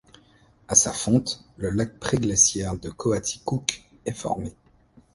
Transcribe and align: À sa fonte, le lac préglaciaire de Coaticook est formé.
À 0.67 0.73
sa 0.73 0.91
fonte, 0.93 1.43
le 1.57 1.69
lac 1.69 1.99
préglaciaire 1.99 2.75
de 2.75 2.89
Coaticook 2.89 3.83
est 4.07 4.13
formé. 4.13 4.55